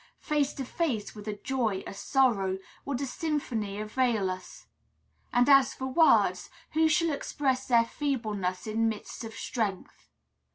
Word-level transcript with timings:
Face 0.17 0.51
to 0.53 0.65
face 0.65 1.13
with 1.13 1.27
a 1.27 1.35
joy, 1.37 1.83
a 1.85 1.93
sorrow, 1.93 2.57
would 2.85 2.99
a 3.01 3.05
symphony 3.05 3.79
avail 3.79 4.31
us? 4.31 4.65
And, 5.31 5.47
as 5.47 5.75
for 5.75 5.85
words, 5.85 6.49
who 6.71 6.89
shall 6.89 7.11
express 7.11 7.67
their 7.67 7.85
feebleness 7.85 8.65
in 8.65 8.89
midst 8.89 9.23
of 9.23 9.35
strength? 9.35 10.09